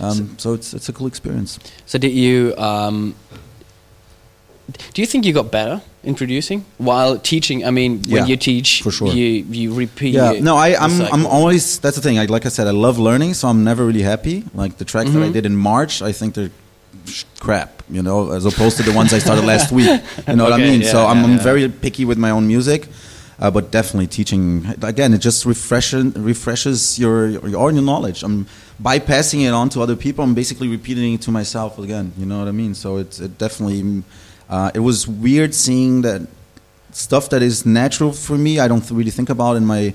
Um, 0.00 0.38
so 0.38 0.54
it's 0.54 0.72
it's 0.72 0.88
a 0.88 0.92
cool 0.92 1.06
experience. 1.06 1.58
So 1.84 1.98
did 1.98 2.12
you? 2.12 2.54
Um, 2.56 3.14
do 4.94 5.02
you 5.02 5.06
think 5.06 5.24
you 5.24 5.32
got 5.32 5.50
better 5.50 5.80
in 6.02 6.14
producing 6.14 6.64
while 6.78 7.18
teaching? 7.18 7.64
I 7.66 7.70
mean, 7.70 8.02
when 8.02 8.10
Yeah, 8.22 8.26
you 8.26 8.36
teach, 8.36 8.82
for 8.82 8.90
sure. 8.92 9.12
you 9.12 9.26
you 9.50 9.74
repeat. 9.74 10.14
Yeah, 10.14 10.40
no, 10.40 10.56
I, 10.56 10.68
I'm 10.84 11.00
I'm 11.14 11.26
always. 11.26 11.78
That's 11.80 11.96
the 11.96 12.02
thing. 12.02 12.18
I, 12.18 12.24
like 12.26 12.46
I 12.46 12.50
said, 12.50 12.66
I 12.66 12.72
love 12.86 12.98
learning, 12.98 13.34
so 13.34 13.48
I'm 13.48 13.62
never 13.64 13.84
really 13.84 14.02
happy. 14.02 14.44
Like 14.54 14.76
the 14.78 14.84
tracks 14.84 15.10
that 15.12 15.22
I 15.22 15.28
Mhm. 15.28 15.32
did 15.32 15.46
in 15.46 15.56
March, 15.56 16.02
I 16.02 16.12
think 16.12 16.34
they're 16.34 16.50
crap, 17.38 17.70
you 17.88 18.02
know, 18.02 18.30
as 18.32 18.44
opposed 18.46 18.76
to 18.76 18.82
the 18.82 18.92
ones 18.92 19.12
I 19.12 19.18
started 19.20 19.44
last 19.44 19.72
week. 19.72 19.90
You 20.28 20.36
know 20.36 20.44
what 20.44 20.52
I 20.52 20.58
mean? 20.58 20.80
yeah, 20.82 20.92
so 20.92 21.06
I'm, 21.06 21.18
yeah, 21.18 21.24
I'm 21.26 21.38
very 21.38 21.68
picky 21.68 22.04
with 22.04 22.18
my 22.18 22.30
own 22.30 22.46
music, 22.46 22.88
uh, 23.38 23.50
but 23.50 23.70
definitely 23.70 24.06
teaching. 24.06 24.66
Again, 24.82 25.14
it 25.14 25.20
just 25.20 25.44
refreshes 25.46 26.04
refreshes 26.16 26.98
your 26.98 27.28
your, 27.28 27.48
your 27.48 27.82
knowledge. 27.82 28.22
I'm 28.22 28.46
bypassing 28.82 29.40
it 29.48 29.52
on 29.60 29.68
to 29.70 29.80
other 29.82 29.96
people. 29.96 30.24
I'm 30.24 30.34
basically 30.34 30.68
repeating 30.68 31.14
it 31.14 31.22
to 31.22 31.30
myself 31.30 31.78
again. 31.78 32.12
You 32.18 32.26
know 32.26 32.38
what 32.38 32.48
I 32.48 32.52
mean? 32.52 32.74
So 32.74 32.98
it's 33.02 33.18
it 33.20 33.38
definitely. 33.38 34.02
Uh, 34.50 34.70
it 34.74 34.80
was 34.80 35.06
weird 35.08 35.54
seeing 35.54 36.02
that 36.02 36.20
stuff 36.92 37.30
that 37.30 37.42
is 37.42 37.64
natural 37.64 38.12
for 38.12 38.36
me. 38.36 38.58
I 38.58 38.66
don't 38.68 38.88
really 38.90 39.12
think 39.12 39.30
about 39.30 39.56
in 39.56 39.64
my 39.64 39.94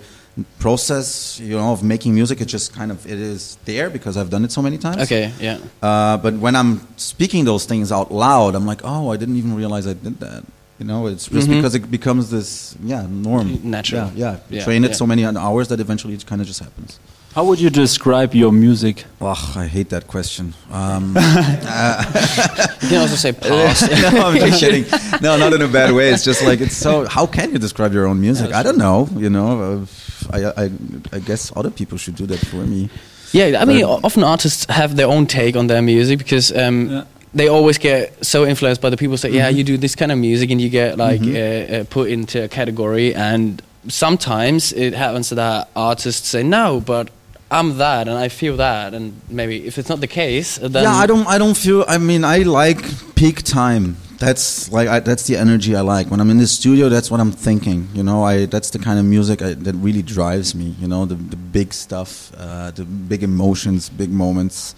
process, 0.60 1.40
you 1.40 1.56
know, 1.58 1.72
of 1.72 1.84
making 1.84 2.14
music. 2.16 2.42
It 2.42 2.46
just 2.46 2.74
kind 2.74 2.92
of 2.92 3.06
it 3.06 3.20
is 3.20 3.58
there 3.66 3.90
because 3.90 4.18
I've 4.18 4.30
done 4.30 4.44
it 4.46 4.52
so 4.52 4.62
many 4.62 4.78
times. 4.78 5.02
Okay, 5.04 5.32
yeah. 5.40 5.58
Uh, 5.82 6.18
but 6.18 6.34
when 6.36 6.56
I'm 6.56 6.82
speaking 6.98 7.46
those 7.46 7.66
things 7.66 7.92
out 7.92 8.12
loud, 8.12 8.56
I'm 8.56 8.66
like, 8.66 8.82
oh, 8.84 9.12
I 9.12 9.18
didn't 9.18 9.36
even 9.38 9.56
realize 9.56 9.88
I 9.88 9.94
did 9.94 10.20
that. 10.20 10.44
You 10.80 10.86
know, 10.86 11.08
it's 11.08 11.28
just 11.30 11.48
Mhm. 11.48 11.56
because 11.56 11.74
it 11.76 11.90
becomes 11.90 12.30
this, 12.32 12.76
yeah, 12.84 13.06
norm. 13.10 13.60
Natural. 13.64 14.12
Yeah, 14.14 14.32
yeah. 14.32 14.40
Yeah, 14.58 14.64
train 14.66 14.84
it 14.84 14.90
yeah. 14.90 14.94
so 14.96 15.08
many 15.08 15.24
hours 15.26 15.70
that 15.70 15.80
eventually 15.80 16.14
it 16.16 16.26
kind 16.26 16.42
of 16.42 16.48
just 16.48 16.60
happens. 16.60 17.00
How 17.36 17.44
would 17.44 17.60
you 17.60 17.70
describe 17.70 18.34
your 18.34 18.54
music? 18.54 19.04
Ugh, 19.20 19.58
I 19.58 19.65
hate 19.68 19.89
that 19.89 20.08
question. 20.08 20.54
Um, 20.72 21.15
You 22.82 22.89
can 22.92 23.01
also 23.01 23.15
say 23.15 23.34
past. 23.34 23.89
no, 24.13 24.27
I'm 24.27 24.38
just 24.39 24.60
kidding. 24.62 24.86
No, 25.22 25.36
not 25.38 25.51
in 25.54 25.62
a 25.62 25.68
bad 25.68 25.92
way. 25.94 26.12
It's 26.13 26.24
just 26.24 26.44
like 26.44 26.62
it's 26.62 26.77
so. 26.77 27.06
How 27.06 27.25
can 27.25 27.51
you 27.51 27.58
describe 27.60 27.92
your 27.94 28.06
own 28.08 28.22
music? 28.22 28.54
I 28.54 28.63
don't 28.63 28.77
know. 28.77 29.10
You 29.18 29.30
know, 29.30 29.50
uh, 29.62 29.86
I, 30.32 30.63
I, 30.63 30.70
I 31.13 31.20
guess 31.20 31.51
other 31.58 31.72
people 31.72 31.98
should 31.98 32.15
do 32.15 32.25
that 32.27 32.39
for 32.39 32.58
me. 32.58 32.89
Yeah, 33.34 33.60
I 33.62 33.65
mean, 33.65 33.84
Um, 33.84 34.00
often 34.06 34.24
artists 34.24 34.65
have 34.70 34.96
their 34.96 35.08
own 35.08 35.25
take 35.25 35.58
on 35.58 35.68
their 35.68 35.82
music 35.82 36.20
because 36.20 36.51
um, 36.56 36.89
Yeah. 36.89 37.04
they 37.34 37.48
always 37.50 37.77
get 37.80 38.24
so 38.24 38.46
influenced 38.46 38.82
by 38.82 38.89
the 38.92 38.98
people 38.98 39.18
say, 39.18 39.30
"Yeah, 39.32 39.50
Mhm. 39.51 39.56
you 39.58 39.63
do 39.63 39.77
this 39.77 39.96
kind 39.96 40.12
of 40.12 40.18
music," 40.20 40.51
and 40.51 40.62
you 40.62 40.70
get 40.70 40.98
like 40.98 41.22
Mhm. 41.22 41.36
uh, 41.36 41.75
uh, 41.82 41.84
put 41.89 42.10
into 42.10 42.44
a 42.44 42.48
category. 42.48 43.13
And 43.15 43.62
sometimes 43.89 44.72
it 44.74 44.94
happens 44.94 45.30
that 45.32 45.68
artists 45.75 46.30
say, 46.30 46.44
"No, 46.44 46.80
but 46.86 47.10
I'm 47.52 47.78
that, 47.78 48.08
and 48.08 48.18
I 48.18 48.30
feel 48.30 48.58
that." 48.58 48.94
And 48.94 49.14
maybe 49.30 49.66
if 49.68 49.78
it's 49.78 49.90
not 49.90 50.00
the 50.02 50.08
case, 50.08 50.58
then 50.58 50.84
yeah, 50.84 50.94
I 51.04 51.06
don't. 51.08 51.28
I 51.28 51.38
don't 51.38 51.56
feel. 51.58 51.86
I 51.88 51.98
mean, 51.98 52.24
I 52.24 52.40
like 52.40 52.82
peak 53.16 53.44
time. 53.44 53.98
that's 54.18 54.72
like 54.72 54.88
I, 54.88 55.00
that's 55.02 55.24
the 55.28 55.36
energy 55.38 55.75
I 55.75 55.82
like. 55.82 56.10
When 56.12 56.20
I'm 56.22 56.30
in 56.32 56.38
the 56.38 56.48
studio, 56.48 56.90
that's 56.90 57.10
what 57.12 57.20
I'm 57.20 57.32
thinking. 57.34 57.88
You 57.94 58.04
know, 58.04 58.24
I 58.24 58.46
that's 58.48 58.70
the 58.72 58.80
kind 58.80 58.98
of 59.00 59.06
music 59.06 59.42
I, 59.42 59.54
that 59.66 59.75
really 59.75 60.02
drives 60.02 60.56
me. 60.56 60.74
You 60.80 60.88
know, 60.88 61.06
the 61.06 61.16
the 61.16 61.36
big 61.36 61.74
stuff, 61.74 62.32
uh, 62.38 62.72
the 62.72 62.86
big 62.86 63.24
emotions, 63.24 63.90
big 63.90 64.10
moments. 64.10 64.74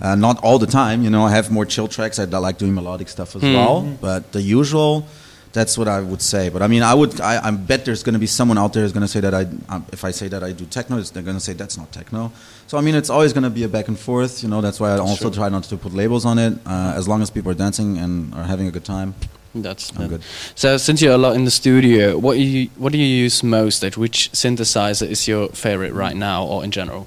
Uh, 0.00 0.14
not 0.14 0.38
all 0.44 0.58
the 0.58 0.66
time. 0.66 1.02
You 1.02 1.10
know, 1.10 1.24
I 1.26 1.30
have 1.30 1.50
more 1.50 1.66
chill 1.66 1.88
tracks. 1.88 2.18
I, 2.18 2.24
like 2.24 2.56
doing 2.58 2.74
melodic 2.74 3.08
stuff 3.08 3.34
as 3.36 3.42
Hmm. 3.42 3.54
well. 3.54 3.80
But 4.00 4.32
the 4.32 4.40
usual, 4.40 5.04
that's 5.52 5.78
what 5.78 5.88
I 5.88 6.00
would 6.00 6.20
say. 6.22 6.48
But 6.50 6.62
I 6.62 6.66
mean, 6.68 6.82
I 6.82 6.94
would. 6.94 7.20
I, 7.20 7.46
I 7.48 7.50
bet 7.50 7.84
there's 7.84 8.02
going 8.02 8.12
to 8.14 8.18
be 8.18 8.26
someone 8.26 8.58
out 8.58 8.72
there 8.72 8.82
who's 8.82 8.92
going 8.92 9.02
to 9.06 9.08
say 9.08 9.20
that 9.20 9.34
I. 9.34 9.42
Um, 9.68 9.84
if 9.92 10.04
I 10.04 10.10
say 10.12 10.28
that 10.28 10.42
I 10.42 10.52
do 10.52 10.64
techno, 10.66 10.96
it's- 10.96 11.10
they're 11.10 11.22
going 11.22 11.36
to 11.36 11.42
say 11.42 11.52
that's 11.54 11.76
not 11.78 11.90
techno. 11.92 12.32
So 12.66 12.76
I 12.78 12.80
mean, 12.82 12.94
it's 12.94 13.10
always 13.10 13.32
going 13.32 13.44
to 13.44 13.50
be 13.50 13.64
a 13.64 13.68
back 13.68 13.88
and 13.88 13.98
forth. 13.98 14.42
You 14.42 14.48
know, 14.50 14.60
that's 14.60 14.78
why 14.80 14.90
I 14.92 14.98
also 14.98 15.30
try 15.30 15.48
not 15.48 15.64
to 15.64 15.76
put 15.76 15.92
labels 15.94 16.24
on 16.24 16.38
it. 16.38 16.52
Uh, 16.66 16.92
as 16.96 17.08
long 17.08 17.22
as 17.22 17.30
people 17.30 17.50
are 17.50 17.54
dancing 17.66 17.98
and 17.98 18.34
are 18.34 18.44
having 18.44 18.66
a 18.66 18.70
good 18.70 18.84
time, 18.84 19.14
That's 19.54 19.90
I'm 19.98 20.08
good. 20.08 20.22
So 20.54 20.76
since 20.76 21.00
you're 21.02 21.14
a 21.14 21.18
lot 21.26 21.34
in 21.34 21.44
the 21.44 21.50
studio, 21.50 22.18
what 22.18 22.34
do 22.34 22.42
you 22.42 22.68
what 22.76 22.92
do 22.92 22.98
you 22.98 23.06
use 23.24 23.42
most? 23.42 23.82
At 23.84 23.96
which 23.96 24.30
synthesizer 24.32 25.06
is 25.08 25.26
your 25.26 25.48
favorite 25.48 25.94
right 25.94 26.16
now, 26.16 26.44
or 26.44 26.62
in 26.64 26.70
general? 26.70 27.06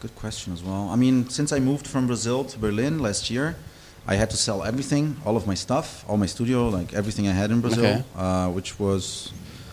Good 0.00 0.14
question 0.14 0.52
as 0.52 0.62
well. 0.62 0.90
I 0.90 0.96
mean, 0.96 1.28
since 1.28 1.50
I 1.52 1.58
moved 1.60 1.86
from 1.86 2.06
Brazil 2.06 2.44
to 2.44 2.58
Berlin 2.58 2.98
last 3.00 3.30
year, 3.30 3.56
I 4.12 4.14
had 4.16 4.30
to 4.30 4.36
sell 4.36 4.62
everything, 4.64 5.16
all 5.26 5.36
of 5.36 5.46
my 5.46 5.54
stuff, 5.54 6.04
all 6.08 6.16
my 6.16 6.26
studio, 6.26 6.68
like 6.78 6.94
everything 6.94 7.28
I 7.28 7.32
had 7.32 7.50
in 7.50 7.60
Brazil, 7.60 7.84
Okay. 7.84 8.02
uh, 8.16 8.48
which 8.56 8.78
was 8.80 9.30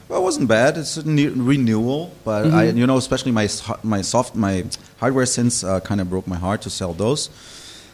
well, 0.10 0.20
it 0.20 0.24
wasn't 0.24 0.48
bad. 0.48 0.78
It's 0.78 0.98
a 0.98 1.08
ne- 1.10 1.34
renewal, 1.52 2.12
but 2.26 2.46
I, 2.54 2.66
you 2.66 2.86
know, 2.86 2.98
especially 2.98 3.32
my 3.32 3.48
my 3.82 4.02
soft 4.04 4.36
my 4.36 4.64
hardware 5.00 5.26
since 5.26 5.64
uh, 5.64 5.80
kind 5.80 6.00
of 6.02 6.10
broke 6.10 6.28
my 6.28 6.38
heart 6.38 6.62
to 6.64 6.70
sell 6.70 6.94
those. 6.94 7.30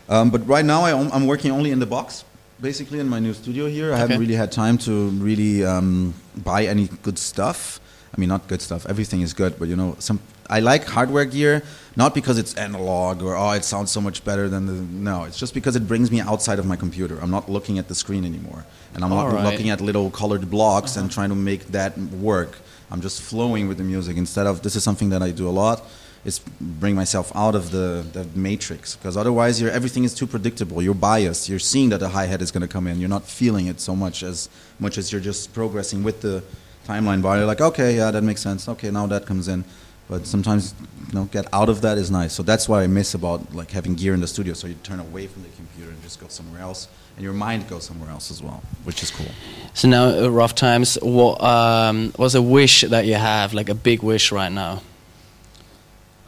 Um, 0.09 0.29
but 0.29 0.41
right 0.47 0.65
now, 0.65 0.81
I, 0.81 0.91
am- 0.91 1.11
I'm 1.13 1.25
working 1.27 1.51
only 1.51 1.71
in 1.71 1.79
the 1.79 1.85
box, 1.85 2.25
basically 2.59 2.99
in 2.99 3.07
my 3.07 3.19
new 3.19 3.33
studio 3.33 3.67
here. 3.67 3.93
I 3.93 3.97
haven't 3.97 4.19
really 4.19 4.35
had 4.35 4.51
time 4.51 4.77
to 4.79 4.93
really 5.23 5.63
um, 5.63 6.13
buy 6.35 6.65
any 6.65 6.89
good 7.03 7.17
stuff. 7.19 7.79
I 8.13 8.19
mean, 8.19 8.27
not 8.29 8.47
good 8.49 8.61
stuff. 8.61 8.85
Everything 8.89 9.21
is 9.21 9.33
good, 9.33 9.53
but 9.59 9.67
you 9.69 9.75
know, 9.77 9.95
some. 9.99 10.19
I 10.49 10.59
like 10.59 10.85
hardware 10.85 11.25
gear 11.25 11.63
not 11.95 12.15
because 12.15 12.37
it's 12.37 12.53
analog 12.55 13.21
or 13.21 13.35
oh, 13.35 13.51
it 13.51 13.65
sounds 13.65 13.91
so 13.91 13.99
much 13.99 14.23
better 14.23 14.47
than 14.47 14.65
the. 14.65 14.73
No, 14.73 15.25
it's 15.25 15.37
just 15.37 15.53
because 15.53 15.75
it 15.75 15.87
brings 15.87 16.09
me 16.09 16.21
outside 16.21 16.59
of 16.59 16.65
my 16.65 16.75
computer. 16.75 17.19
I'm 17.21 17.31
not 17.31 17.49
looking 17.49 17.77
at 17.79 17.87
the 17.87 17.95
screen 17.95 18.23
anymore, 18.23 18.65
and 18.93 19.03
I'm 19.03 19.09
not 19.09 19.27
Alright. 19.27 19.43
looking 19.43 19.69
at 19.69 19.81
little 19.81 20.09
colored 20.09 20.49
blocks 20.49 20.95
and 20.95 21.05
uh-huh. 21.05 21.13
trying 21.13 21.29
to 21.29 21.35
make 21.35 21.67
that 21.67 21.97
work. 21.97 22.59
I'm 22.89 23.01
just 23.01 23.21
flowing 23.21 23.67
with 23.67 23.77
the 23.77 23.83
music 23.83 24.17
instead 24.17 24.47
of 24.47 24.61
this 24.61 24.75
is 24.75 24.83
something 24.83 25.09
that 25.09 25.21
I 25.21 25.31
do 25.31 25.47
a 25.47 25.51
lot. 25.51 25.83
Is 26.23 26.39
bring 26.61 26.93
myself 26.93 27.31
out 27.33 27.55
of 27.55 27.71
the, 27.71 28.05
the 28.13 28.25
matrix 28.35 28.95
because 28.95 29.17
otherwise 29.17 29.59
you're, 29.59 29.71
everything 29.71 30.03
is 30.03 30.13
too 30.13 30.27
predictable. 30.27 30.79
You're 30.79 30.93
biased. 30.93 31.49
You're 31.49 31.57
seeing 31.57 31.89
that 31.89 32.03
a 32.03 32.09
hi 32.09 32.25
hat 32.25 32.43
is 32.43 32.51
going 32.51 32.61
to 32.61 32.67
come 32.67 32.85
in. 32.85 32.99
You're 32.99 33.09
not 33.09 33.23
feeling 33.23 33.65
it 33.65 33.79
so 33.79 33.95
much 33.95 34.21
as 34.21 34.47
much 34.79 34.99
as 34.99 35.11
you're 35.11 35.19
just 35.19 35.51
progressing 35.51 36.03
with 36.03 36.21
the 36.21 36.43
timeline 36.87 37.23
bar. 37.23 37.37
You're 37.37 37.47
like, 37.47 37.59
okay, 37.59 37.95
yeah, 37.95 38.11
that 38.11 38.21
makes 38.21 38.39
sense. 38.39 38.69
Okay, 38.69 38.91
now 38.91 39.07
that 39.07 39.25
comes 39.25 39.47
in. 39.47 39.65
But 40.09 40.27
sometimes, 40.27 40.75
you 41.07 41.13
know, 41.13 41.25
get 41.25 41.47
out 41.53 41.69
of 41.69 41.81
that 41.81 41.97
is 41.97 42.11
nice. 42.11 42.33
So 42.33 42.43
that's 42.43 42.67
what 42.67 42.81
I 42.81 42.87
miss 42.87 43.13
about 43.13 43.53
like 43.55 43.71
having 43.71 43.95
gear 43.95 44.13
in 44.13 44.19
the 44.19 44.27
studio. 44.27 44.53
So 44.53 44.67
you 44.67 44.73
turn 44.83 44.99
away 44.99 45.27
from 45.27 45.43
the 45.43 45.49
computer 45.49 45.89
and 45.91 46.01
just 46.01 46.19
go 46.19 46.27
somewhere 46.27 46.61
else, 46.61 46.87
and 47.15 47.23
your 47.23 47.33
mind 47.33 47.69
goes 47.69 47.85
somewhere 47.85 48.09
else 48.09 48.29
as 48.31 48.43
well, 48.43 48.61
which 48.83 49.03
is 49.03 49.11
cool. 49.11 49.31
So 49.73 49.87
now, 49.87 50.09
uh, 50.09 50.27
rough 50.27 50.53
times. 50.55 50.97
What 51.01 51.41
um, 51.41 52.13
was 52.17 52.35
a 52.35 52.41
wish 52.41 52.81
that 52.81 53.05
you 53.05 53.15
have, 53.15 53.53
like 53.53 53.69
a 53.69 53.75
big 53.75 54.03
wish 54.03 54.31
right 54.31 54.51
now? 54.51 54.81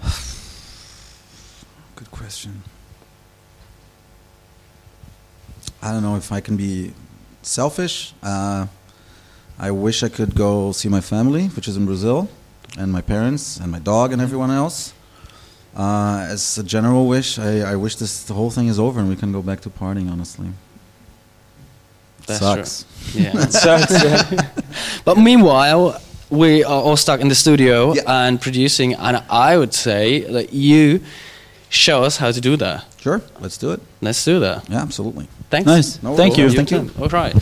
Good 1.95 2.11
question. 2.11 2.63
I 5.81 5.91
don't 5.91 6.01
know 6.01 6.15
if 6.15 6.31
I 6.31 6.39
can 6.39 6.55
be 6.55 6.93
selfish. 7.41 8.13
Uh, 8.23 8.67
I 9.59 9.71
wish 9.71 10.01
I 10.01 10.09
could 10.09 10.33
go 10.35 10.71
see 10.71 10.87
my 10.89 11.01
family, 11.01 11.47
which 11.47 11.67
is 11.67 11.75
in 11.75 11.85
Brazil, 11.85 12.29
and 12.77 12.91
my 12.91 13.01
parents, 13.01 13.57
and 13.59 13.71
my 13.71 13.79
dog, 13.79 14.11
and 14.13 14.21
everyone 14.21 14.51
else. 14.51 14.93
Uh, 15.75 16.27
as 16.29 16.57
a 16.59 16.63
general 16.63 17.07
wish, 17.07 17.39
I, 17.39 17.71
I 17.71 17.75
wish 17.75 17.95
this 17.95 18.23
the 18.25 18.33
whole 18.35 18.51
thing 18.51 18.67
is 18.67 18.79
over 18.79 18.99
and 18.99 19.09
we 19.09 19.15
can 19.15 19.31
go 19.31 19.41
back 19.41 19.59
to 19.61 19.71
partying. 19.71 20.11
Honestly, 20.11 20.49
That's 22.27 22.39
sucks. 22.39 22.85
Yeah. 23.15 23.31
Sucks, 23.49 24.03
yeah. 24.03 24.49
but 25.05 25.17
meanwhile, 25.17 25.99
we 26.29 26.63
are 26.63 26.79
all 26.81 26.95
stuck 26.95 27.21
in 27.21 27.27
the 27.27 27.35
studio 27.35 27.93
Yeah. 27.95 28.03
and 28.27 28.39
producing, 28.39 28.93
and 28.93 29.17
I 29.31 29.57
would 29.57 29.73
say 29.73 30.21
that 30.21 30.53
you 30.53 31.01
show 31.69 32.03
us 32.03 32.17
how 32.17 32.31
to 32.31 32.39
do 32.39 32.55
that. 32.57 32.85
Sure, 33.01 33.21
let's 33.39 33.57
do 33.57 33.71
it. 33.71 33.81
Let's 34.01 34.23
do 34.23 34.39
that. 34.41 34.69
Yeah, 34.69 34.81
absolutely. 34.81 35.27
Thanks. 35.49 35.65
Nice. 35.65 36.03
No 36.03 36.15
Thank 36.15 36.37
you. 36.37 36.45
problem. 36.53 36.65
Thank 36.67 36.95
you. 36.97 37.01
All 37.03 37.09
right. 37.09 37.35